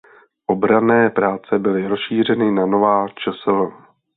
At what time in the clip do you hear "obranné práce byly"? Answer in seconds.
0.45-1.87